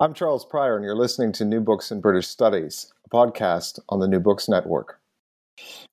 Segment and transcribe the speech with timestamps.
[0.00, 4.00] I'm Charles Prior, and you're listening to New Books in British Studies, a podcast on
[4.00, 4.98] the New Books Network.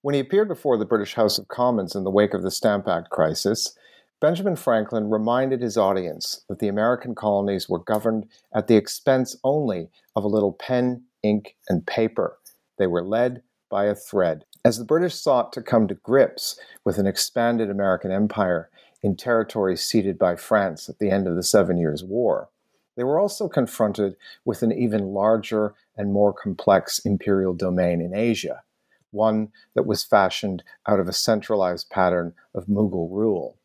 [0.01, 2.87] When he appeared before the British House of Commons in the wake of the Stamp
[2.87, 3.77] Act crisis,
[4.19, 8.25] Benjamin Franklin reminded his audience that the American colonies were governed
[8.55, 12.39] at the expense only of a little pen, ink, and paper.
[12.79, 14.45] They were led by a thread.
[14.65, 18.71] As the British sought to come to grips with an expanded American empire
[19.03, 22.49] in territories ceded by France at the end of the Seven Years' War,
[22.95, 28.63] they were also confronted with an even larger and more complex imperial domain in Asia,
[29.11, 33.57] one that was fashioned out of a centralized pattern of Mughal rule.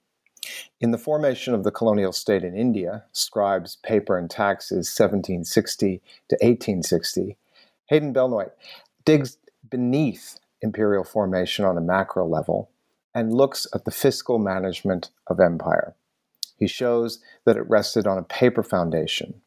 [0.81, 6.35] In the formation of the colonial state in India, Scribes, Paper and Taxes 1760 to
[6.37, 7.37] 1860,
[7.87, 8.51] Hayden Bellenoit
[9.05, 12.71] digs beneath imperial formation on a macro level
[13.15, 15.95] and looks at the fiscal management of empire.
[16.57, 19.43] He shows that it rested on a paper foundation.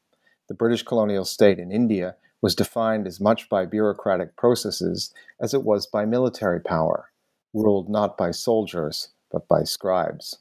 [0.47, 5.63] The British colonial state in India was defined as much by bureaucratic processes as it
[5.63, 7.11] was by military power,
[7.53, 10.37] ruled not by soldiers, but by scribes.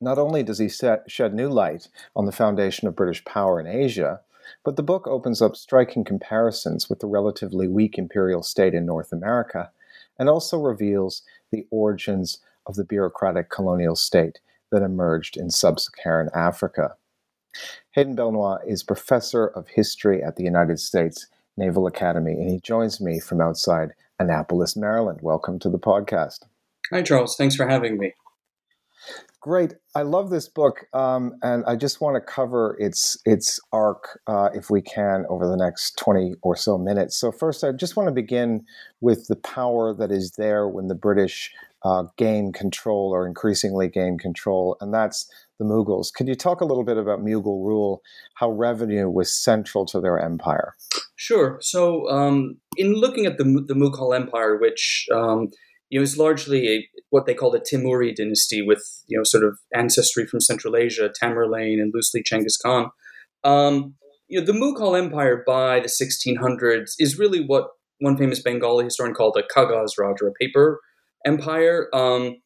[0.00, 3.66] Not only does he set, shed new light on the foundation of British power in
[3.66, 4.20] Asia,
[4.64, 9.12] but the book opens up striking comparisons with the relatively weak imperial state in North
[9.12, 9.70] America
[10.18, 14.40] and also reveals the origins of the bureaucratic colonial state
[14.70, 16.94] that emerged in sub Saharan Africa.
[17.92, 21.26] Hayden Bellenoit is professor of history at the United States
[21.56, 25.20] Naval Academy, and he joins me from outside Annapolis, Maryland.
[25.22, 26.40] Welcome to the podcast.
[26.90, 27.36] Hi, Charles.
[27.36, 28.12] Thanks for having me.
[29.42, 29.72] Great.
[29.94, 34.50] I love this book, um, and I just want to cover its its arc, uh,
[34.52, 37.16] if we can, over the next twenty or so minutes.
[37.18, 38.66] So, first, I just want to begin
[39.00, 41.50] with the power that is there when the British
[41.84, 45.26] uh, gain control or increasingly gain control, and that's
[45.58, 46.12] the Mughals.
[46.12, 48.02] Could you talk a little bit about Mughal rule,
[48.34, 50.74] how revenue was central to their empire?
[51.16, 51.56] Sure.
[51.62, 55.48] So, um, in looking at the, the Mughal Empire, which um,
[55.98, 59.58] know is largely a, what they call the Timuri dynasty, with you know sort of
[59.74, 62.90] ancestry from Central Asia, Tamerlane, and loosely Genghis Khan.
[63.42, 63.94] Um,
[64.28, 67.68] you know, the Mughal Empire by the 1600s is really what
[67.98, 70.80] one famous Bengali historian called a Kagaz Raj, a paper
[71.26, 71.88] empire.
[71.92, 72.36] Um,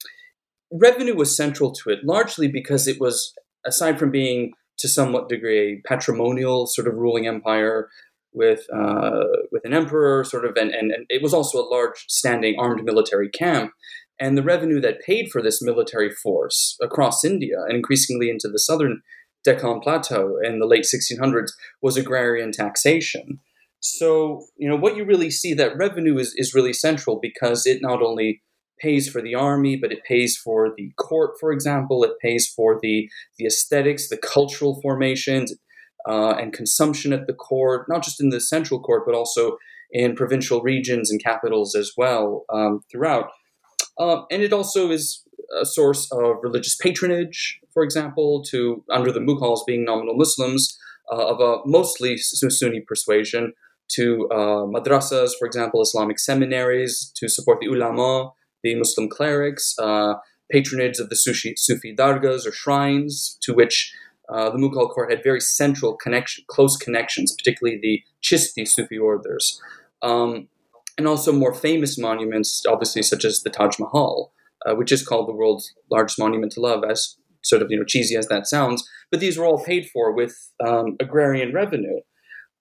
[0.73, 3.33] revenue was central to it, largely because it was,
[3.67, 7.89] aside from being to somewhat degree a patrimonial sort of ruling empire
[8.35, 12.05] with uh, with an emperor, sort of, and, and, and it was also a large
[12.09, 13.73] standing armed military camp.
[14.21, 18.59] And the revenue that paid for this military force across India and increasingly into the
[18.59, 19.03] southern
[19.45, 21.51] Deccan Plateau in the late 1600s
[21.83, 23.41] was agrarian taxation.
[23.81, 27.83] So, you know, what you really see that revenue is, is really central because it
[27.83, 28.43] not only
[28.81, 32.03] pays for the army, but it pays for the court, for example.
[32.03, 33.09] It pays for the
[33.39, 35.53] the aesthetics, the cultural formations,
[36.09, 39.57] uh, and consumption at the court, not just in the central court, but also
[39.91, 43.31] in provincial regions and capitals as well um, throughout.
[43.99, 45.23] Uh, and it also is
[45.61, 50.77] a source of religious patronage, for example, to under the Mughals being nominal Muslims
[51.13, 53.53] uh, of a mostly Sunni persuasion,
[53.93, 58.31] to uh, madrasas, for example, Islamic seminaries, to support the ulama,
[58.63, 60.15] the Muslim clerics, uh,
[60.51, 63.93] patronage of the Sufi, Sufi dargahs or shrines, to which
[64.33, 69.61] uh, the Mughal court had very central connection, close connections, particularly the Chishti Sufi orders,
[70.03, 70.49] um,
[70.97, 74.33] and also more famous monuments, obviously such as the Taj Mahal,
[74.67, 77.85] uh, which is called the world's largest monument to love, as sort of you know
[77.85, 78.89] cheesy as that sounds.
[79.11, 80.35] But these were all paid for with
[80.65, 82.01] um, agrarian revenue,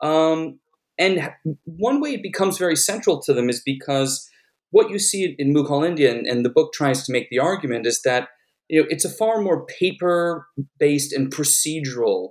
[0.01, 0.59] um,
[0.99, 1.31] and
[1.63, 4.29] one way it becomes very central to them is because
[4.71, 7.85] what you see in Mughal India, and, and the book tries to make the argument,
[7.85, 8.29] is that
[8.73, 12.29] you know it's a far more paper-based and procedural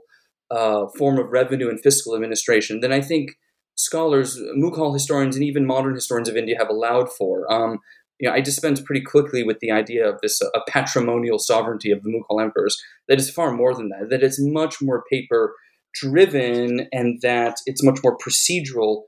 [0.50, 3.30] uh, form of revenue and fiscal administration than I think
[3.76, 7.50] scholars, Mughal historians, and even modern historians of India have allowed for.
[7.50, 7.78] Um,
[8.18, 11.92] you know, I dispense pretty quickly with the idea of this uh, a patrimonial sovereignty
[11.92, 12.76] of the Mughal emperors.
[13.06, 14.10] That is far more than that.
[14.10, 15.54] That it's much more paper
[15.94, 19.02] driven, and that it's much more procedural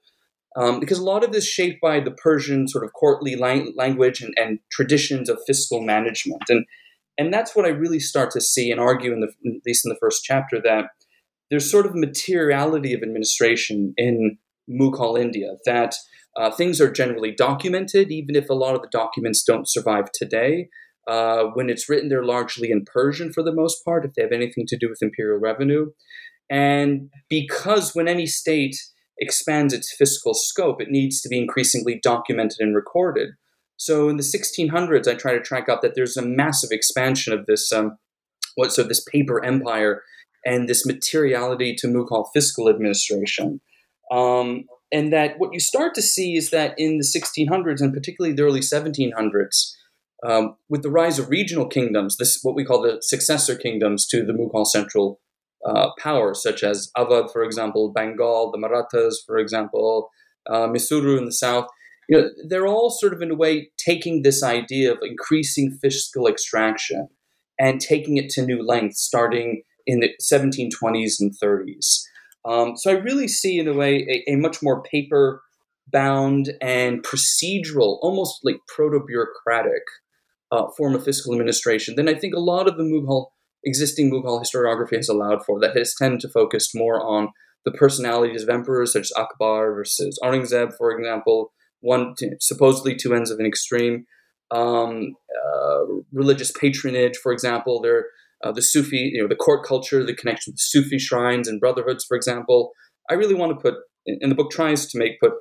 [0.56, 3.74] um, because a lot of this is shaped by the Persian sort of courtly lang-
[3.76, 6.64] language and, and, traditions of fiscal management, and
[7.18, 9.90] and that's what I really start to see and argue in the at least in
[9.90, 10.86] the first chapter that
[11.50, 14.38] there's sort of materiality of administration in
[14.68, 15.94] Mughal India that
[16.36, 20.68] uh, things are generally documented, even if a lot of the documents don't survive today.
[21.06, 24.32] Uh, when it's written, they're largely in Persian for the most part, if they have
[24.32, 25.90] anything to do with imperial revenue.
[26.50, 28.76] And because when any state
[29.18, 33.30] expands its fiscal scope, it needs to be increasingly documented and recorded.
[33.76, 37.46] So in the 1600s, I try to track out that there's a massive expansion of
[37.46, 37.98] this, um,
[38.54, 40.02] what so this paper empire
[40.44, 43.60] and this materiality to Mughal fiscal administration.
[44.12, 48.34] Um, and that what you start to see is that in the 1600s and particularly
[48.34, 49.72] the early 1700s,
[50.24, 54.24] um, with the rise of regional kingdoms, this what we call the successor kingdoms to
[54.24, 55.20] the Mughal central
[55.66, 55.90] uh,
[56.34, 60.10] such as Awadh, for example, Bengal, the Marathas, for example,
[60.48, 61.66] uh, Mysuru in the south.
[62.08, 66.26] You know, they're all sort of in a way taking this idea of increasing fiscal
[66.26, 67.08] extraction
[67.58, 72.02] and taking it to new lengths, starting in the 1720s and 30s.
[72.46, 75.42] Um, so I really see, in a way, a, a much more paper
[75.90, 79.82] bound and procedural, almost like proto bureaucratic
[80.50, 83.26] uh, form of fiscal administration than I think a lot of the Mughal
[83.64, 85.58] existing Mughal historiography has allowed for.
[85.60, 87.28] That has tended to focus more on
[87.64, 91.52] the personalities of emperors, such as Akbar versus Aurangzeb, for example,
[91.84, 94.06] one supposedly two ends of an extreme.
[94.50, 98.06] Um, uh, religious patronage, for example, there
[98.42, 102.04] uh, the Sufi, you know, the court culture, the connection with Sufi shrines and brotherhoods,
[102.04, 102.72] for example.
[103.10, 105.32] I really want to put, and the book tries to make put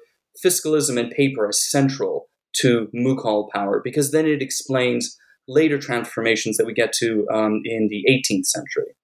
[0.42, 5.18] fiscalism and paper as central to Mughal power because then it explains
[5.48, 8.96] later transformations that we get to um, in the 18th century.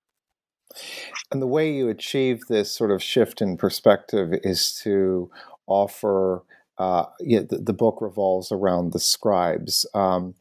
[1.31, 5.29] And the way you achieve this sort of shift in perspective is to
[5.67, 6.43] offer.
[6.79, 10.33] Uh, yeah, the, the, book revolves around the scribes, um,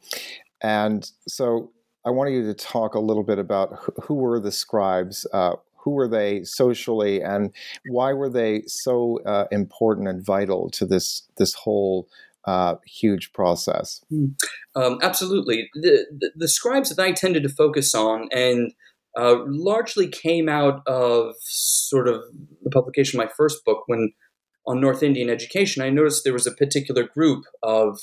[0.63, 1.73] and so
[2.07, 5.57] I wanted you to talk a little bit about who, who were the scribes, uh,
[5.75, 7.51] who were they socially, and
[7.89, 12.09] why were they so uh, important and vital to this this whole
[12.49, 14.03] uh, huge process.
[14.09, 14.27] Hmm.
[14.75, 15.69] Um, absolutely.
[15.75, 18.73] The, the, the, scribes that I tended to focus on and
[19.19, 22.23] uh, largely came out of sort of
[22.63, 24.13] the publication of my first book when
[24.69, 27.99] on North Indian education, I noticed there was a particular group of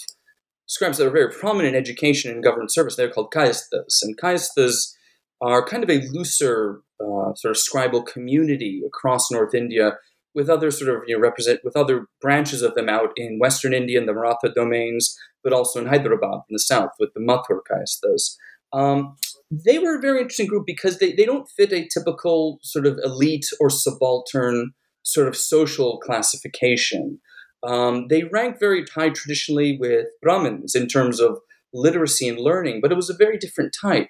[0.66, 2.96] scribes that are very prominent in education and government service.
[2.96, 4.02] They're called kayasthas.
[4.02, 4.94] And kayasthas
[5.42, 9.98] are kind of a looser uh, sort of scribal community across North India
[10.34, 13.74] with other sort of you know represent with other branches of them out in Western
[13.74, 17.60] India and the Maratha domains, but also in Hyderabad in the south with the Mathur
[17.70, 18.36] Kayasthas.
[18.74, 19.16] Um,
[19.52, 22.98] they were a very interesting group because they, they don't fit a typical sort of
[23.04, 24.72] elite or subaltern
[25.06, 27.20] sort of social classification.
[27.66, 31.38] Um, they rank very high traditionally with Brahmins in terms of
[31.74, 34.10] literacy and learning, but it was a very different type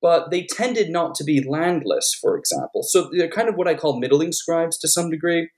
[0.00, 2.82] but they tended not to be landless, for example.
[2.82, 5.50] So they're kind of what I call middling scribes to some degree.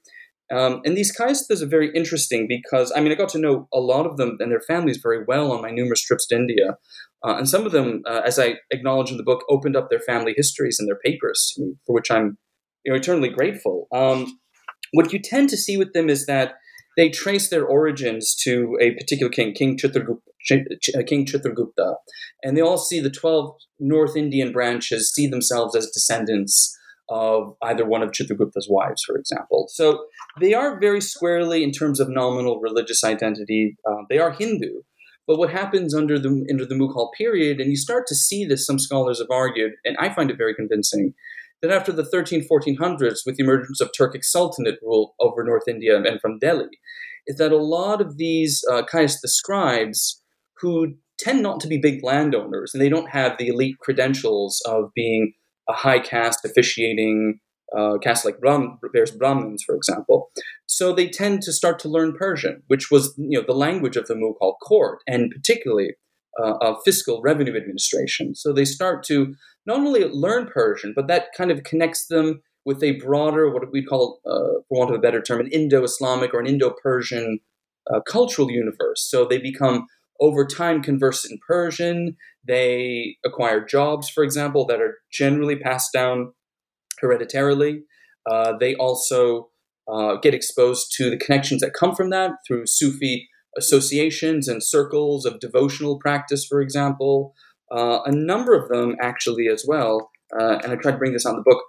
[0.53, 3.79] Um, and these kayasthas are very interesting because, I mean, I got to know a
[3.79, 6.77] lot of them and their families very well on my numerous trips to India.
[7.25, 10.01] Uh, and some of them, uh, as I acknowledge in the book, opened up their
[10.01, 11.57] family histories and their papers
[11.87, 12.39] for which I'm
[12.85, 13.87] you know, eternally grateful.
[13.95, 14.39] Um,
[14.93, 16.55] what you tend to see with them is that
[16.97, 20.19] they trace their origins to a particular king, King Chitragupta,
[20.53, 21.97] uh, King Chitragupta,
[22.43, 26.77] and they all see the 12 North Indian branches see themselves as descendants
[27.09, 29.67] of either one of Chitragupta's wives, for example.
[29.71, 30.07] So
[30.41, 34.83] they are very squarely, in terms of nominal religious identity, uh, they are Hindu.
[35.27, 38.67] But what happens under the under the Mughal period, and you start to see this,
[38.67, 41.15] some scholars have argued, and I find it very convincing,
[41.63, 45.97] that after the 13, 1400s, with the emergence of Turkic Sultanate rule over North India
[45.97, 46.79] and from Delhi,
[47.27, 50.23] is that a lot of these uh, Kayastha scribes
[50.61, 54.91] who tend not to be big landowners and they don't have the elite credentials of
[54.95, 55.35] being
[55.69, 57.41] a high caste officiating
[57.77, 58.79] uh, caste like Brahm,
[59.19, 60.31] Brahmins, for example.
[60.67, 64.07] So they tend to start to learn Persian, which was you know the language of
[64.07, 65.95] the Mughal court, and particularly
[66.39, 68.35] uh, of fiscal revenue administration.
[68.35, 69.35] So they start to
[69.67, 73.85] not only learn Persian, but that kind of connects them with a broader, what we
[73.85, 77.39] call, uh, for want of a better term, an Indo-Islamic or an Indo-Persian
[77.93, 79.09] uh, cultural universe.
[79.11, 79.87] So they become
[80.21, 82.17] over time conversant in Persian.
[82.47, 86.33] They acquire jobs, for example, that are generally passed down
[87.01, 87.83] hereditarily.
[88.31, 89.49] Uh, they also
[89.91, 95.25] uh, get exposed to the connections that come from that through Sufi associations and circles
[95.27, 97.35] of devotional practice, for example.
[97.71, 101.27] Uh, a number of them, actually, as well, uh, and I tried to bring this
[101.27, 101.63] on the book,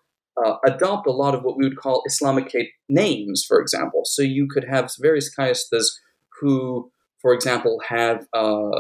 [0.43, 2.51] uh, adopt a lot of what we would call Islamic
[2.89, 4.01] names, for example.
[4.05, 5.85] So you could have various kayasthas
[6.39, 8.71] who for example, have uh,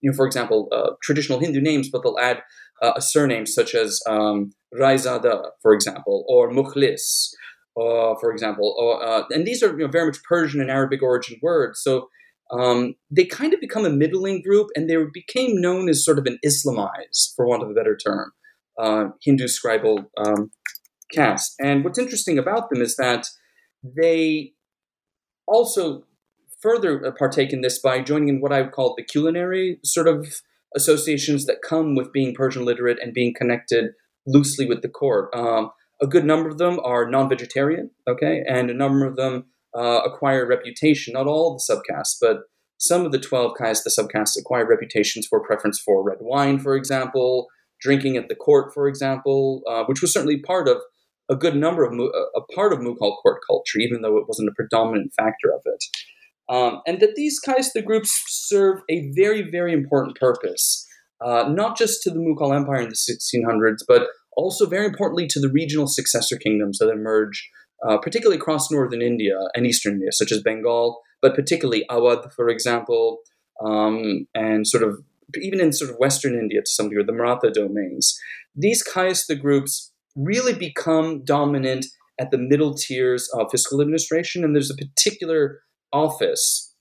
[0.00, 2.42] you know, for example, uh, traditional Hindu names, but they'll add
[2.82, 7.30] uh, a surname such as um, Raizada, for example, or Mukhlis,
[7.76, 9.00] uh, for example.
[9.04, 11.80] Uh, and these are you know, very much Persian and Arabic origin words.
[11.82, 12.08] So
[12.50, 16.26] um, they kind of become a middling group and they became known as sort of
[16.26, 18.32] an Islamized, for want of a better term,
[18.78, 20.50] uh, Hindu scribal um,
[21.10, 21.54] caste.
[21.60, 23.26] And what's interesting about them is that
[23.82, 24.52] they
[25.46, 26.04] also
[26.60, 30.40] further partake in this by joining in what I would call the culinary sort of
[30.76, 33.92] associations that come with being Persian literate and being connected
[34.26, 35.34] loosely with the court.
[35.34, 35.70] Um,
[36.00, 39.46] a good number of them are non-vegetarian, okay, and a number of them
[39.76, 41.14] uh, acquire reputation.
[41.14, 42.44] Not all the subcastes, but
[42.78, 46.74] some of the twelve castes, the subcastes, acquire reputations for preference for red wine, for
[46.74, 47.46] example,
[47.80, 50.78] drinking at the court, for example, uh, which was certainly part of
[51.28, 54.54] a good number of a part of Mughal court culture, even though it wasn't a
[54.54, 55.84] predominant factor of it.
[56.48, 60.86] Um, and that these Kayastha groups serve a very, very important purpose,
[61.24, 65.40] uh, not just to the Mughal Empire in the 1600s, but also very importantly to
[65.40, 67.50] the regional successor kingdoms that emerge,
[67.86, 72.48] uh, particularly across northern India and eastern India, such as Bengal, but particularly Awadh, for
[72.48, 73.18] example,
[73.64, 74.98] um, and sort of
[75.40, 78.18] even in sort of western India to some degree, the Maratha domains.
[78.54, 81.86] These Kayastha groups really become dominant
[82.20, 85.62] at the middle tiers of fiscal administration, and there's a particular
[85.92, 86.74] office,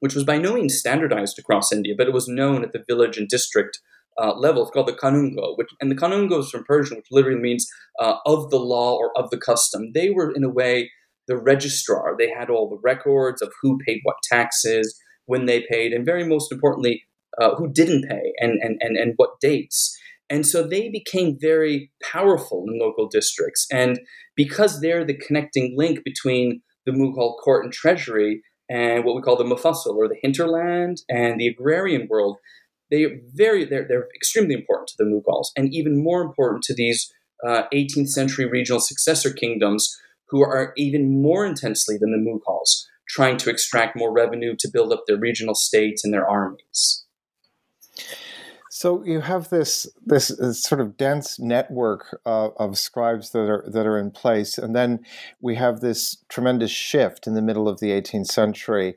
[0.00, 3.16] which was by no means standardized across India, but it was known at the village
[3.16, 3.80] and district
[4.18, 4.62] uh, level.
[4.62, 7.66] It's called the Kanungo, which, and the Kanungo is from Persian, which literally means
[8.00, 9.92] uh, of the law or of the custom.
[9.94, 10.90] They were, in a way,
[11.28, 12.14] the registrar.
[12.16, 16.24] They had all the records of who paid what taxes, when they paid, and very
[16.24, 17.02] most importantly,
[17.40, 19.96] uh, who didn't pay and, and, and, and what dates.
[20.30, 23.66] And so they became very powerful in local districts.
[23.70, 24.00] And
[24.34, 29.36] because they're the connecting link between the Mughal court and treasury, and what we call
[29.36, 32.38] the mufassal or the hinterland and the agrarian world,
[32.90, 36.74] they are very they're, they're extremely important to the Mughals and even more important to
[36.74, 37.12] these
[37.46, 39.96] uh, 18th century regional successor kingdoms
[40.28, 44.92] who are even more intensely than the Mughals trying to extract more revenue to build
[44.92, 47.04] up their regional states and their armies.
[48.70, 53.64] So you have this this, this sort of dense network uh, of scribes that are
[53.72, 55.00] that are in place, and then
[55.40, 58.96] we have this tremendous shift in the middle of the 18th century,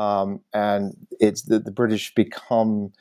[0.00, 2.92] um, and it's the, the British become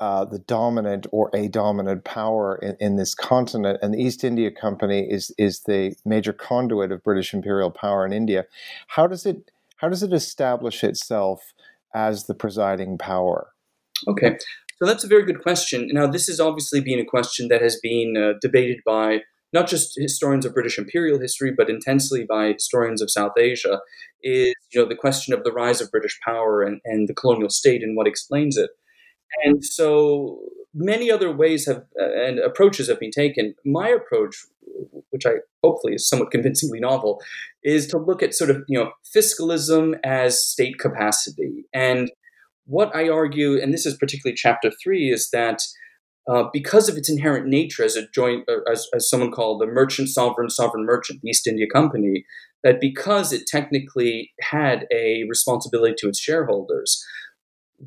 [0.00, 4.50] uh, the dominant or a dominant power in, in, this continent, and the East India
[4.50, 8.46] Company is is the major conduit of British imperial power in India.
[8.88, 11.52] How does it how does it establish itself
[11.94, 13.48] as the presiding power?
[14.08, 14.38] Okay,
[14.78, 15.90] so that's a very good question.
[15.92, 19.20] Now, this has obviously been a question that has been uh, debated by
[19.54, 23.80] not just historians of British imperial history, but intensely by historians of South Asia.
[24.22, 27.50] Is you know the question of the rise of British power and, and the colonial
[27.50, 28.70] state and what explains it.
[29.44, 30.40] And so
[30.74, 33.54] many other ways have uh, and approaches have been taken.
[33.64, 34.44] My approach,
[35.10, 37.22] which I hopefully is somewhat convincingly novel,
[37.62, 42.10] is to look at sort of you know fiscalism as state capacity and
[42.66, 45.60] what I argue, and this is particularly chapter three, is that
[46.26, 50.08] uh, because of its inherent nature as a joint, as, as someone called the merchant
[50.08, 52.24] sovereign sovereign merchant, the East India Company,
[52.62, 57.04] that because it technically had a responsibility to its shareholders,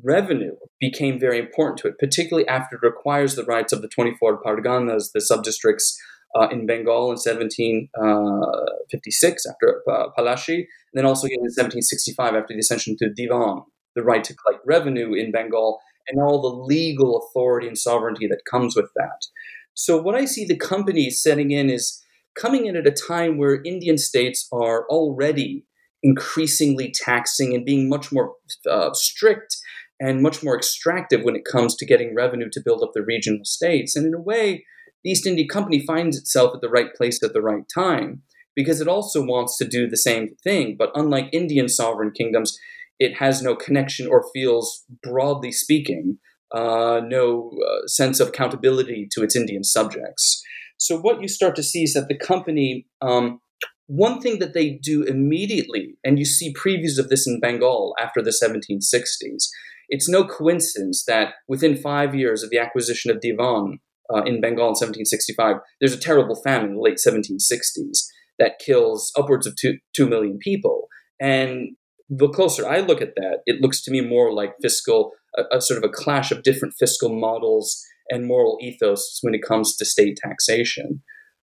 [0.04, 4.40] revenue became very important to it, particularly after it requires the rights of the 24
[4.42, 5.96] parganas, the subdistricts
[6.36, 12.34] uh, in Bengal in 1756 uh, after uh, Palashi, and then also again in 1765
[12.34, 13.64] after the ascension to Divan
[13.98, 18.42] the right to collect revenue in Bengal, and all the legal authority and sovereignty that
[18.50, 19.26] comes with that.
[19.74, 22.02] So, what I see the company setting in is
[22.36, 25.64] coming in at a time where Indian states are already
[26.02, 28.34] increasingly taxing and being much more
[28.70, 29.56] uh, strict
[30.00, 33.44] and much more extractive when it comes to getting revenue to build up the regional
[33.44, 33.96] states.
[33.96, 34.64] And in a way,
[35.02, 38.22] the East India Company finds itself at the right place at the right time
[38.54, 40.76] because it also wants to do the same thing.
[40.78, 42.58] But unlike Indian sovereign kingdoms,
[42.98, 46.18] it has no connection or feels, broadly speaking,
[46.54, 50.42] uh, no uh, sense of accountability to its Indian subjects.
[50.78, 53.40] So, what you start to see is that the company, um,
[53.86, 58.22] one thing that they do immediately, and you see previews of this in Bengal after
[58.22, 59.48] the 1760s,
[59.88, 63.78] it's no coincidence that within five years of the acquisition of Divan
[64.12, 68.04] uh, in Bengal in 1765, there's a terrible famine in the late 1760s
[68.38, 70.88] that kills upwards of two, 2 million people.
[71.20, 71.70] And
[72.08, 75.60] the closer I look at that, it looks to me more like fiscal, a, a,
[75.60, 79.84] sort of a clash of different fiscal models and moral ethos when it comes to
[79.84, 81.02] state taxation.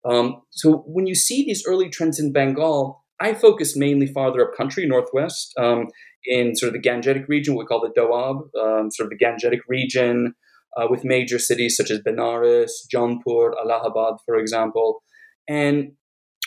[0.04, 4.56] Um, so when you see these early trends in Bengal, I focus mainly farther up
[4.56, 5.88] country, northwest, um,
[6.24, 9.60] in sort of the Gangetic region, we call the Doab, um, sort of the Gangetic
[9.68, 10.34] region,
[10.76, 15.02] uh, with major cities such as Benares, Jaunpur, Allahabad, for example.
[15.48, 15.92] And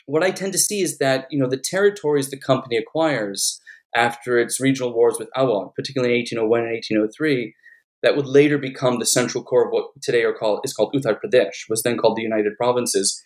[0.06, 3.60] what I tend to see is that you know the territories the company acquires
[3.96, 7.54] after its regional wars with Awadh, particularly in 1801 and 1803,
[8.02, 11.18] that would later become the central core of what today are called is called Uttar
[11.24, 13.22] Pradesh, was then called the United Provinces,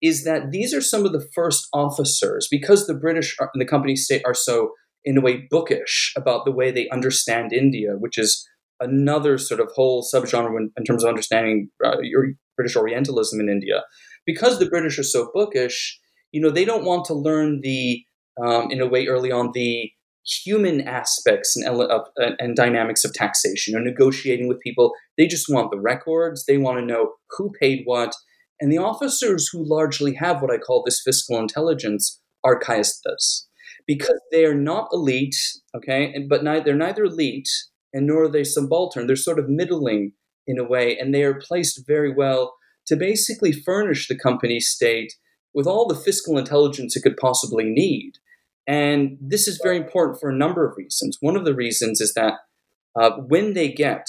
[0.00, 3.94] is that these are some of the first officers because the British and the company
[3.94, 4.72] state are so
[5.04, 8.48] in a way bookish about the way they understand India, which is
[8.80, 11.96] another sort of whole subgenre in, in terms of understanding uh,
[12.56, 13.82] British Orientalism in India.
[14.26, 15.98] Because the British are so bookish,
[16.32, 18.02] you know, they don't want to learn the,
[18.42, 19.90] um, in a way, early on, the
[20.24, 21.66] human aspects and,
[22.16, 24.92] and dynamics of taxation or negotiating with people.
[25.18, 26.44] They just want the records.
[26.44, 28.14] They want to know who paid what.
[28.60, 33.46] And the officers who largely have what I call this fiscal intelligence are kayasthas
[33.86, 35.36] because they are not elite,
[35.76, 37.48] okay, but they're neither elite
[37.92, 39.06] and nor are they subaltern.
[39.06, 40.12] They're sort of middling
[40.46, 42.54] in a way, and they are placed very well
[42.86, 45.12] to basically furnish the company state
[45.54, 48.12] with all the fiscal intelligence it could possibly need.
[48.66, 51.18] And this is very important for a number of reasons.
[51.20, 52.34] One of the reasons is that
[52.94, 54.06] uh, when they get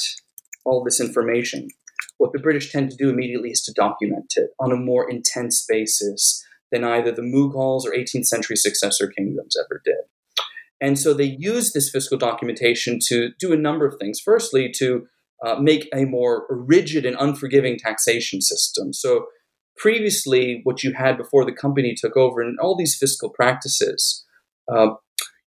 [0.65, 1.69] all this information,
[2.17, 5.65] what the British tend to do immediately is to document it on a more intense
[5.67, 9.95] basis than either the Mughals or 18th century successor kingdoms ever did.
[10.81, 14.19] And so they use this fiscal documentation to do a number of things.
[14.19, 15.07] Firstly, to
[15.45, 18.93] uh, make a more rigid and unforgiving taxation system.
[18.93, 19.27] So
[19.77, 24.22] previously, what you had before the company took over and all these fiscal practices,
[24.71, 24.95] uh,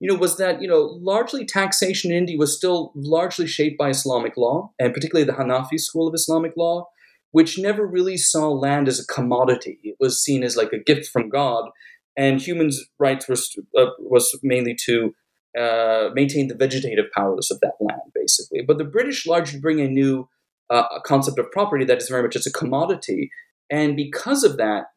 [0.01, 3.89] you know, was that you know largely taxation in India was still largely shaped by
[3.89, 6.89] Islamic law, and particularly the Hanafi school of Islamic law,
[7.33, 9.79] which never really saw land as a commodity.
[9.83, 11.71] It was seen as like a gift from God,
[12.17, 15.15] and humans' rights was uh, was mainly to
[15.59, 18.61] uh, maintain the vegetative powers of that land, basically.
[18.67, 20.29] But the British largely bring a new
[20.69, 23.31] uh, concept of property that is very much as a commodity,
[23.71, 24.89] and because of that,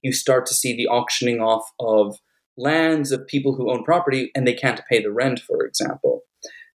[0.00, 2.16] you start to see the auctioning off of
[2.60, 6.22] lands of people who own property and they can't pay the rent, for example.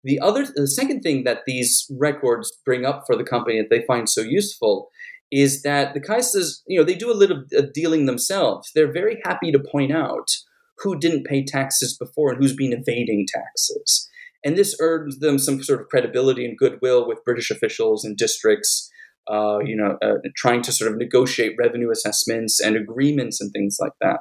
[0.03, 3.87] The other, the second thing that these records bring up for the company that they
[3.87, 4.91] find so useful
[5.33, 8.71] is that the Kaisers, you know, they do a little dealing themselves.
[8.75, 10.29] They're very happy to point out
[10.79, 14.09] who didn't pay taxes before and who's been evading taxes.
[14.45, 18.91] And this earns them some sort of credibility and goodwill with British officials and districts,
[19.31, 23.79] uh, you know, uh, trying to sort of negotiate revenue assessments and agreements and things
[23.81, 24.21] like that.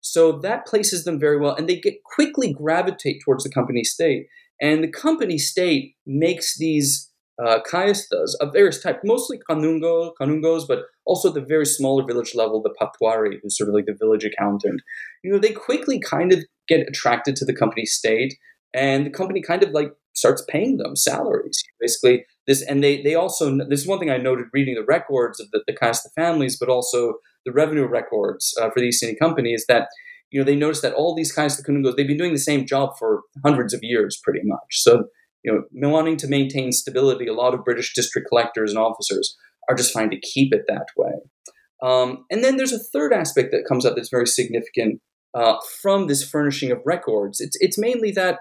[0.00, 4.26] So that places them very well, and they get quickly gravitate towards the company state.
[4.60, 7.10] And the company state makes these
[7.44, 12.62] uh, kayasthas of various types, mostly kanungo, kanungos, but also the very smaller village level,
[12.62, 14.80] the patwari, who's sort of like the village accountant.
[15.22, 18.34] You know, they quickly kind of get attracted to the company state,
[18.74, 21.62] and the company kind of like starts paying them salaries.
[21.80, 25.38] Basically, this and they they also this is one thing I noted reading the records
[25.40, 27.14] of the, the families, but also
[27.48, 29.88] the revenue records uh, for the East Indian Company is that
[30.30, 32.66] you know they noticed that all these kinds of Kanungos they've been doing the same
[32.66, 34.82] job for hundreds of years, pretty much.
[34.82, 35.04] So
[35.44, 39.36] you know, wanting to maintain stability, a lot of British district collectors and officers
[39.68, 41.12] are just trying to keep it that way.
[41.82, 45.00] Um, and then there's a third aspect that comes up that's very significant
[45.34, 47.40] uh, from this furnishing of records.
[47.40, 48.40] It's, it's mainly that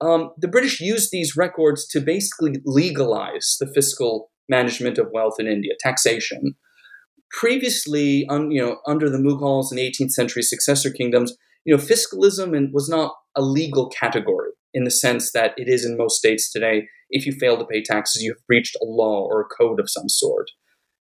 [0.00, 5.46] um, the British used these records to basically legalize the fiscal management of wealth in
[5.46, 6.54] India, taxation.
[7.30, 12.52] Previously, un, you know, under the Mughals and 18th century successor kingdoms, you know, fiscalism
[12.72, 16.88] was not a legal category in the sense that it is in most states today.
[17.10, 19.90] If you fail to pay taxes, you have breached a law or a code of
[19.90, 20.50] some sort.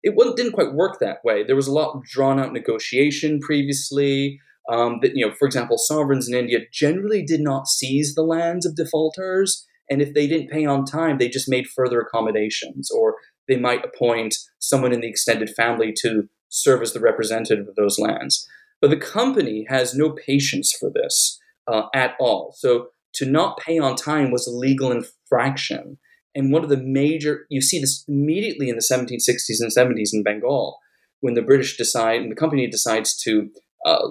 [0.03, 1.43] It didn't quite work that way.
[1.43, 4.39] There was a lot of drawn out negotiation previously.
[4.71, 8.65] Um, that you know, for example, sovereigns in India generally did not seize the lands
[8.65, 13.15] of defaulters, and if they didn't pay on time, they just made further accommodations, or
[13.47, 17.97] they might appoint someone in the extended family to serve as the representative of those
[17.99, 18.47] lands.
[18.81, 22.53] But the company has no patience for this uh, at all.
[22.57, 25.97] So to not pay on time was a legal infraction.
[26.33, 30.23] And one of the major, you see this immediately in the 1760s and 70s in
[30.23, 30.79] Bengal,
[31.19, 33.49] when the British decide, and the company decides to
[33.85, 34.07] uh,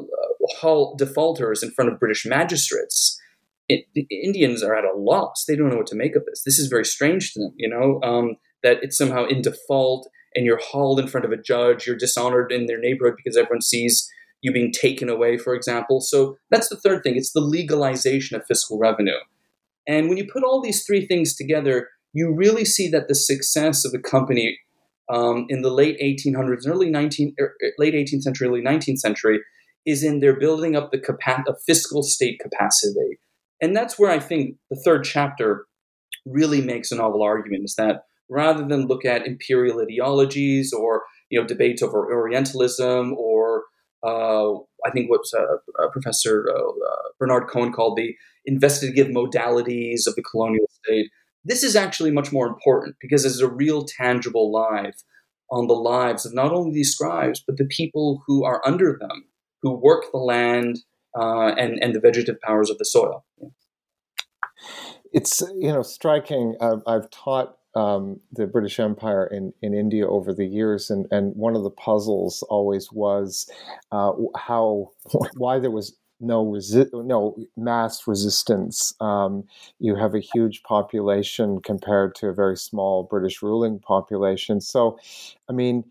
[0.59, 3.19] haul defaulters in front of British magistrates.
[3.69, 5.45] It, the Indians are at a loss.
[5.47, 6.43] They don't know what to make of this.
[6.45, 10.47] This is very strange to them, you know, um, that it's somehow in default and
[10.47, 14.09] you're hauled in front of a judge, you're dishonored in their neighborhood because everyone sees
[14.43, 16.01] you being taken away, for example.
[16.01, 19.19] So that's the third thing it's the legalization of fiscal revenue.
[19.87, 23.85] And when you put all these three things together, you really see that the success
[23.85, 24.59] of the company
[25.09, 29.41] um, in the late 1800s, early 19, er, er, late 18th century, early 19th century,
[29.85, 33.19] is in their building up the capa- fiscal state capacity.
[33.61, 35.67] And that's where I think the third chapter
[36.27, 41.41] really makes a novel argument is that rather than look at imperial ideologies or you
[41.41, 43.65] know debates over Orientalism or
[44.03, 44.55] uh,
[44.87, 48.15] I think what uh, uh, Professor uh, uh, Bernard Cohn called the
[48.47, 51.11] investigative modalities of the colonial state.
[51.45, 54.95] This is actually much more important because it's a real tangible live
[55.51, 59.25] on the lives of not only these scribes but the people who are under them,
[59.63, 60.79] who work the land
[61.15, 63.25] and and the vegetative powers of the soil.
[63.41, 63.49] Yeah.
[65.13, 66.57] It's you know striking.
[66.61, 71.35] I've, I've taught um, the British Empire in, in India over the years, and, and
[71.37, 73.51] one of the puzzles always was
[73.93, 74.91] uh, how
[75.37, 78.95] why there was no resi- no mass resistance.
[79.01, 79.45] Um,
[79.79, 84.61] you have a huge population compared to a very small British ruling population.
[84.61, 84.99] So,
[85.49, 85.85] I mean,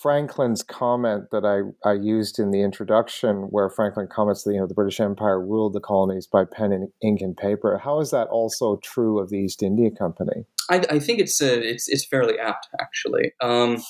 [0.00, 4.66] Franklin's comment that I, I used in the introduction, where Franklin comments that you know
[4.66, 7.78] the British Empire ruled the colonies by pen and ink and paper.
[7.78, 10.46] How is that also true of the East India Company?
[10.70, 13.82] I, I think it's uh, it's it's fairly apt actually, um,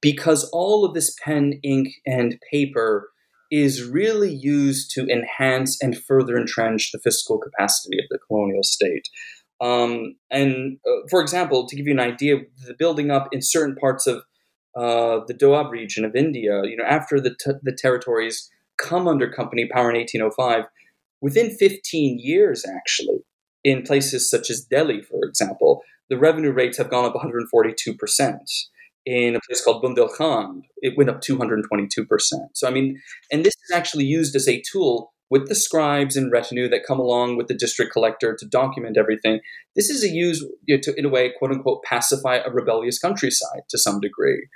[0.00, 3.08] because all of this pen, ink, and paper
[3.50, 9.08] is really used to enhance and further entrench the fiscal capacity of the colonial state.
[9.60, 13.74] Um, and uh, for example, to give you an idea, the building up in certain
[13.74, 14.22] parts of
[14.76, 19.30] uh, the Doab region of India, you know, after the, t- the territories come under
[19.30, 20.64] company power in 1805,
[21.20, 23.24] within 15 years, actually,
[23.62, 28.36] in places such as Delhi, for example, the revenue rates have gone up 142%.
[29.06, 31.62] In a place called Bundelkhand, it went up 222%.
[32.54, 36.32] So, I mean, and this is actually used as a tool with the scribes and
[36.32, 39.40] retinue that come along with the district collector to document everything.
[39.76, 42.98] This is a use you know, to, in a way, quote unquote, pacify a rebellious
[42.98, 44.46] countryside to some degree.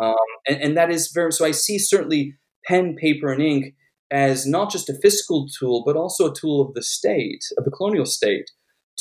[0.00, 0.14] Um,
[0.48, 2.34] and, and that is very, so I see certainly
[2.66, 3.74] pen, paper, and ink
[4.10, 7.70] as not just a fiscal tool, but also a tool of the state, of the
[7.70, 8.50] colonial state,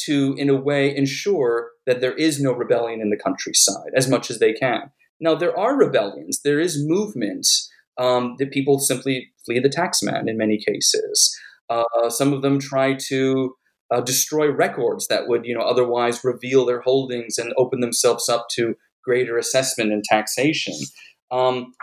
[0.05, 4.31] to, in a way, ensure that there is no rebellion in the countryside as much
[4.31, 4.91] as they can.
[5.19, 7.47] Now, there are rebellions, there is movement
[7.99, 11.37] um, that people simply flee the taxman in many cases.
[11.69, 13.55] Uh, some of them try to
[13.93, 18.47] uh, destroy records that would, you know, otherwise reveal their holdings and open themselves up
[18.51, 20.75] to greater assessment and taxation.
[21.31, 21.73] Um,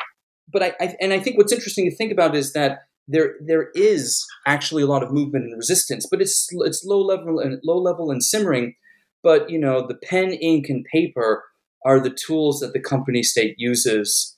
[0.53, 3.71] but I, I, and I think what's interesting to think about is that there there
[3.75, 7.79] is actually a lot of movement and resistance, but it's it's low level and low
[7.79, 8.75] level and simmering.
[9.23, 11.45] But you know, the pen, ink, and paper
[11.85, 14.37] are the tools that the company state uses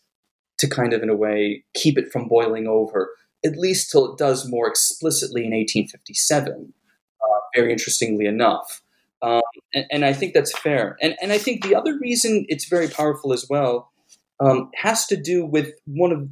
[0.58, 3.10] to kind of, in a way, keep it from boiling over,
[3.44, 6.72] at least till it does more explicitly in 1857.
[7.20, 8.80] Uh, very interestingly enough.
[9.22, 10.96] Um, and, and, I think that's fair.
[11.00, 13.92] And, and I think the other reason it's very powerful as well
[14.40, 16.28] um, has to do with one of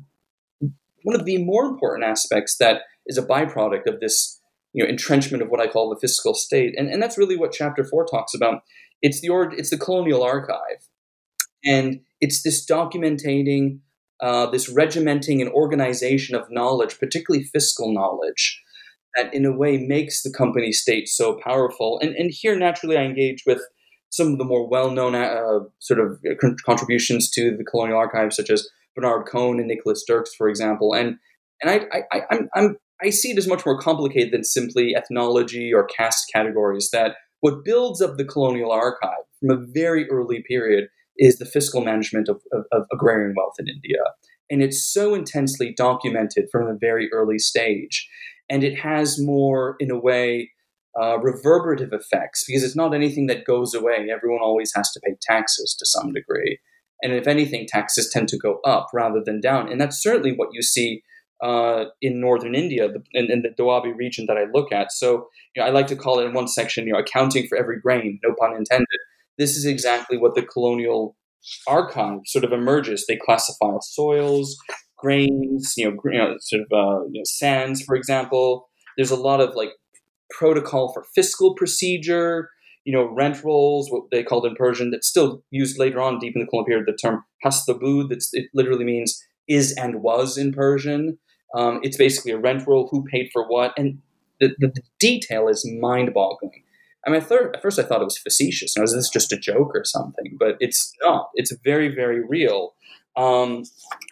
[1.02, 4.40] one of the more important aspects that is a byproduct of this
[4.72, 7.52] you know entrenchment of what I call the fiscal state, and, and that's really what
[7.52, 8.62] Chapter Four talks about.
[9.02, 10.88] It's the it's the colonial archive,
[11.64, 13.80] and it's this documenting,
[14.20, 18.62] uh, this regimenting and organization of knowledge, particularly fiscal knowledge,
[19.16, 21.98] that in a way makes the company state so powerful.
[22.00, 23.60] And, and here, naturally, I engage with
[24.10, 26.18] some of the more well-known uh, sort of
[26.66, 30.94] contributions to the colonial archives, such as Bernard Cohn and Nicholas Dirks, for example.
[30.94, 31.16] And
[31.62, 35.72] and I, I, I'm, I'm, I see it as much more complicated than simply ethnology
[35.74, 36.88] or caste categories.
[36.92, 41.82] That what builds up the colonial archive from a very early period is the fiscal
[41.82, 43.98] management of, of, of agrarian wealth in India.
[44.50, 48.08] And it's so intensely documented from a very early stage
[48.50, 50.50] and it has more, in a way,
[51.00, 54.08] uh, reverberative effects because it's not anything that goes away.
[54.12, 56.58] Everyone always has to pay taxes to some degree.
[57.02, 59.70] And if anything, taxes tend to go up rather than down.
[59.70, 61.02] And that's certainly what you see
[61.42, 64.92] uh, in northern India, the, in, in, the Doabi region that I look at.
[64.92, 67.56] So you know, I like to call it in one section, you know, accounting for
[67.56, 68.86] every grain, no pun intended.
[69.38, 71.16] This is exactly what the colonial
[71.66, 73.06] archive sort of emerges.
[73.08, 74.54] They classify soils,
[75.00, 78.68] grains, you know, you know sort of uh, you know, sands, for example.
[78.96, 79.70] There's a lot of like
[80.30, 82.50] protocol for fiscal procedure,
[82.84, 86.34] you know, rent rolls, what they called in Persian, that's still used later on, deep
[86.34, 90.52] in the colonial period, the term hastabud, that's it literally means is and was in
[90.52, 91.18] Persian.
[91.54, 93.98] Um, it's basically a rent roll, who paid for what, and
[94.38, 96.62] the, the, the detail is mind-boggling.
[97.06, 98.76] I mean, at first I thought it was facetious.
[98.76, 100.36] You know, is this just a joke or something?
[100.38, 101.30] But it's not.
[101.34, 102.74] It's very, very real.
[103.20, 103.64] Um,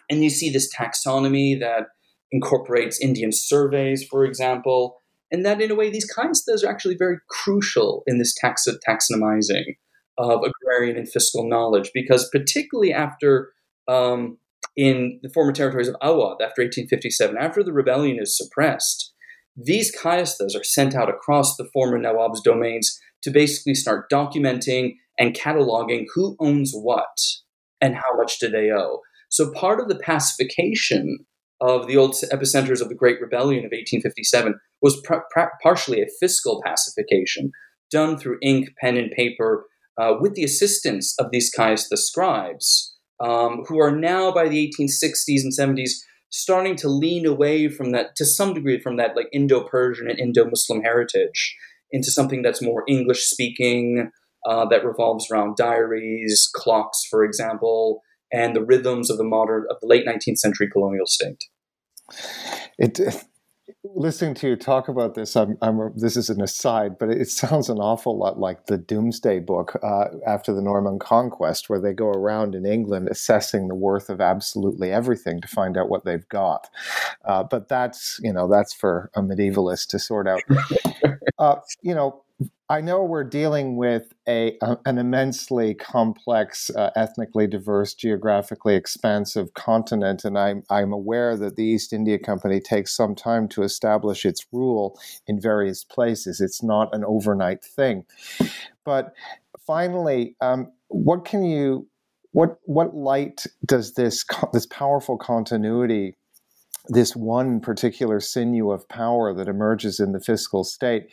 [0.09, 1.87] and you see this taxonomy that
[2.31, 4.97] incorporates Indian surveys, for example,
[5.31, 9.77] and that in a way these kayasthas are actually very crucial in this tax- taxonomizing
[10.17, 13.51] of agrarian and fiscal knowledge, because particularly after
[13.87, 14.37] um,
[14.75, 19.13] in the former territories of Awadh after 1857, after the rebellion is suppressed,
[19.55, 25.35] these kayasthas are sent out across the former Nawab's domains to basically start documenting and
[25.35, 27.17] cataloging who owns what
[27.81, 28.99] and how much do they owe.
[29.29, 31.25] So part of the pacification
[31.61, 36.07] of the old epicenters of the Great Rebellion of 1857 was pr- pr- partially a
[36.19, 37.51] fiscal pacification
[37.91, 39.65] done through ink, pen, and paper
[39.99, 45.41] uh, with the assistance of these Kayastha scribes, um, who are now by the 1860s
[45.43, 45.91] and 70s
[46.29, 50.81] starting to lean away from that to some degree from that like Indo-Persian and Indo-Muslim
[50.81, 51.55] heritage
[51.91, 54.11] into something that's more English speaking,
[54.45, 59.77] uh, that revolves around diaries, clocks, for example, and the rhythms of the modern of
[59.81, 61.43] the late 19th century colonial state.
[62.77, 62.99] It,
[63.83, 67.69] listening to you talk about this, I'm, I'm, this is an aside, but it sounds
[67.69, 72.07] an awful lot like the Domesday Book uh, after the Norman Conquest, where they go
[72.07, 76.69] around in England assessing the worth of absolutely everything to find out what they've got.
[77.25, 80.41] Uh, but that's you know that's for a medievalist to sort out.
[81.37, 82.21] Uh, you know,
[82.71, 89.55] I know we're dealing with a, a an immensely complex, uh, ethnically diverse, geographically expansive
[89.55, 94.23] continent, and I'm I'm aware that the East India Company takes some time to establish
[94.23, 96.41] its rule in various places.
[96.41, 98.05] It's not an overnight thing,
[98.85, 99.13] but
[99.65, 101.87] finally, um, what can you
[102.33, 104.23] what what light does this
[104.53, 106.15] this powerful continuity
[106.89, 111.07] this one particular sinew of power that emerges in the fiscal state.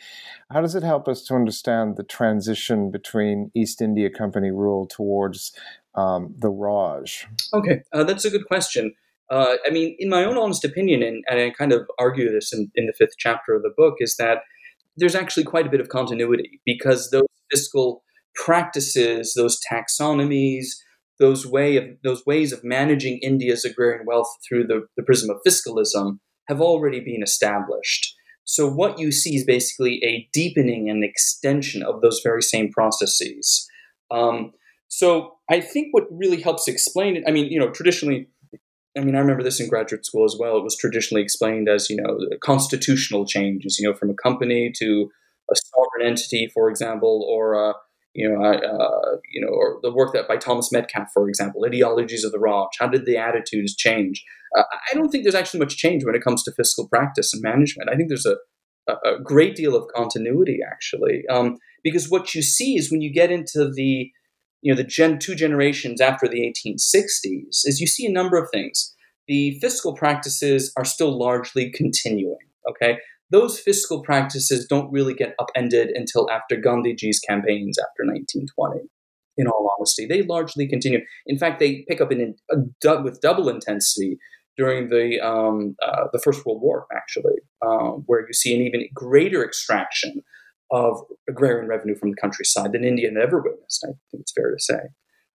[0.51, 5.53] How does it help us to understand the transition between East India Company rule towards
[5.95, 7.27] um, the Raj?
[7.53, 8.93] Okay, uh, that's a good question.
[9.29, 12.51] Uh, I mean, in my own honest opinion, and, and I kind of argue this
[12.51, 14.39] in, in the fifth chapter of the book, is that
[14.95, 18.03] there's actually quite a bit of continuity because those fiscal
[18.35, 20.67] practices, those taxonomies,
[21.19, 25.37] those way of those ways of managing India's agrarian wealth through the, the prism of
[25.43, 28.13] fiscalism have already been established.
[28.45, 33.67] So what you see is basically a deepening and extension of those very same processes.
[34.09, 34.53] Um,
[34.87, 38.29] so I think what really helps explain it, I mean, you know, traditionally,
[38.97, 40.57] I mean, I remember this in graduate school as well.
[40.57, 45.09] It was traditionally explained as, you know, constitutional changes, you know, from a company to
[45.51, 47.73] a sovereign entity, for example, or a,
[48.17, 52.23] you know, uh, you know, or the work that by Thomas Metcalf, for example, ideologies
[52.23, 52.69] of the Raj.
[52.79, 54.25] How did the attitudes change?
[54.57, 57.43] Uh, I don't think there's actually much change when it comes to fiscal practice and
[57.43, 57.91] management.
[57.91, 58.37] I think there's a,
[58.91, 63.31] a great deal of continuity actually, um, because what you see is when you get
[63.31, 64.11] into the,
[64.63, 68.49] you know, the gen two generations after the 1860s, is you see a number of
[68.51, 68.95] things.
[69.27, 72.39] The fiscal practices are still largely continuing.
[72.67, 72.97] Okay,
[73.29, 78.81] those fiscal practices don't really get upended until after Gandhiji's campaigns after 1920.
[79.39, 80.99] In all honesty, they largely continue.
[81.27, 84.17] In fact, they pick up in, a, with double intensity
[84.57, 88.87] during the um, uh, the First World War, actually, um, where you see an even
[88.93, 90.23] greater extraction
[90.71, 93.85] of agrarian revenue from the countryside than India had ever witnessed.
[93.85, 94.79] I think it's fair to say.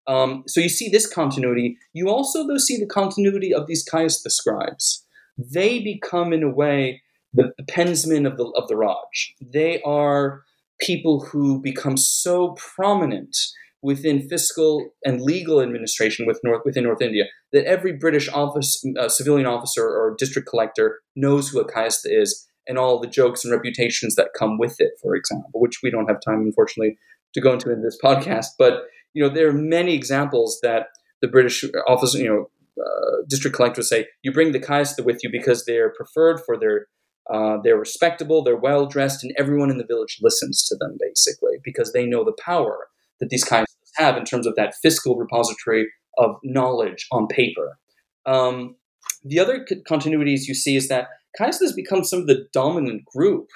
[0.06, 1.78] Um, so you see this continuity.
[1.92, 5.06] You also, though, see the continuity of these Kayastha scribes.
[5.38, 7.01] They become, in a way,
[7.34, 9.34] the, pensmen of the of the Raj.
[9.40, 10.42] They are
[10.80, 13.36] people who become so prominent
[13.82, 19.08] within fiscal and legal administration with North, within North India that every British office, uh,
[19.08, 23.52] civilian officer or district collector knows who a Kayastha is and all the jokes and
[23.52, 26.96] reputations that come with it, for example, which we don't have time, unfortunately,
[27.34, 28.46] to go into in this podcast.
[28.58, 30.86] But you know, there are many examples that
[31.20, 32.50] the British office, you know,
[32.82, 36.86] uh, district collectors say you bring the Kayastha with you because they're preferred for their
[37.30, 41.58] uh, they're respectable, they're well dressed, and everyone in the village listens to them basically
[41.62, 42.88] because they know the power
[43.20, 45.86] that these kinds have in terms of that fiscal repository
[46.18, 47.78] of knowledge on paper.
[48.26, 48.76] Um,
[49.24, 51.08] the other continuities you see is that
[51.38, 53.48] has become some of the dominant group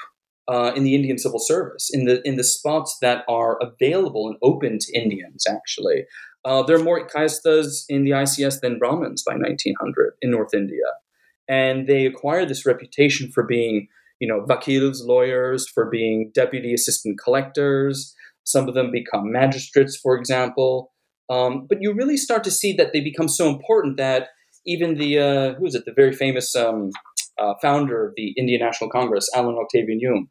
[0.48, 4.36] uh, in the Indian civil service, in the in the spots that are available and
[4.42, 5.44] open to Indians.
[5.48, 6.04] Actually,
[6.44, 10.84] uh, there are more Kayasthas in the ICS than Brahmins by 1900 in North India
[11.48, 13.88] and they acquire this reputation for being,
[14.20, 18.14] you know, vakils, lawyers, for being deputy assistant collectors.
[18.44, 20.92] Some of them become magistrates, for example.
[21.28, 24.28] Um, but you really start to see that they become so important that
[24.64, 26.90] even the uh, who is it, the very famous um,
[27.38, 30.30] uh, founder of the Indian National Congress, Allan Octavian Hume.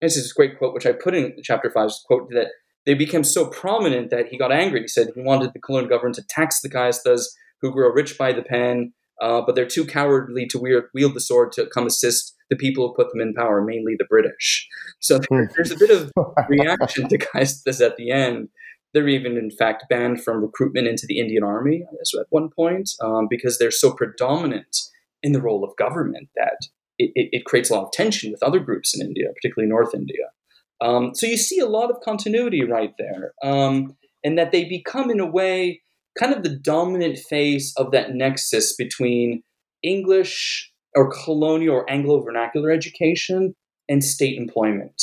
[0.00, 1.90] This is a great quote, which I put in chapter five.
[2.06, 2.48] Quote that
[2.86, 4.80] they became so prominent that he got angry.
[4.80, 7.26] He said he wanted the colonial government to tax the Kayasthas
[7.60, 11.20] who grow rich by the pen uh, but they're too cowardly to wield, wield the
[11.20, 14.68] sword to come assist the people who put them in power, mainly the British.
[15.00, 15.52] So there, hmm.
[15.54, 16.12] there's a bit of
[16.48, 18.48] reaction to guys this at the end.
[18.92, 23.28] They're even, in fact, banned from recruitment into the Indian Army at one point um,
[23.30, 24.76] because they're so predominant
[25.22, 26.56] in the role of government that
[26.98, 29.94] it, it, it, creates a lot of tension with other groups in India, particularly North
[29.94, 30.30] India.
[30.80, 33.32] Um, so you see a lot of continuity right there.
[33.44, 35.82] Um, and that they become, in a way,
[36.20, 39.42] kind of the dominant face of that nexus between
[39.82, 43.54] English or colonial or Anglo vernacular education
[43.88, 45.02] and state employment.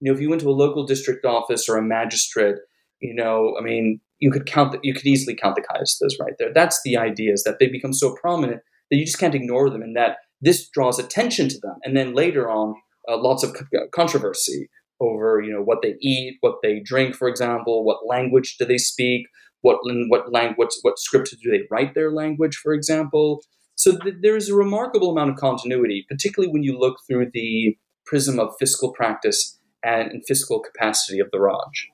[0.00, 2.56] You know, if you went to a local district office or a magistrate,
[3.00, 6.34] you know, I mean, you could count the, you could easily count the Kayasthas right
[6.38, 6.52] there.
[6.52, 9.82] That's the idea is that they become so prominent that you just can't ignore them,
[9.82, 11.76] and that this draws attention to them.
[11.84, 12.74] And then later on,
[13.08, 13.56] uh, lots of
[13.92, 14.68] controversy
[15.00, 18.78] over you know what they eat, what they drink, for example, what language do they
[18.78, 19.26] speak,
[19.62, 23.42] what what language, what script do they write their language, for example.
[23.74, 27.76] So th- there is a remarkable amount of continuity, particularly when you look through the
[28.06, 31.88] prism of fiscal practice and, and fiscal capacity of the Raj.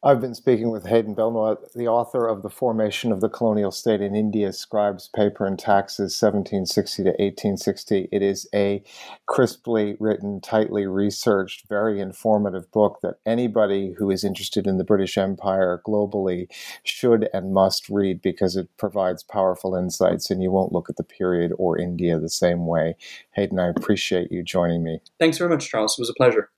[0.00, 4.00] I've been speaking with Hayden Bellenoit, the author of The Formation of the Colonial State
[4.00, 8.08] in India, Scribes, Paper, and Taxes, 1760 to 1860.
[8.12, 8.84] It is a
[9.26, 15.18] crisply written, tightly researched, very informative book that anybody who is interested in the British
[15.18, 16.46] Empire globally
[16.84, 21.02] should and must read because it provides powerful insights and you won't look at the
[21.02, 22.94] period or India the same way.
[23.32, 25.00] Hayden, I appreciate you joining me.
[25.18, 25.98] Thanks very much, Charles.
[25.98, 26.50] It was a pleasure.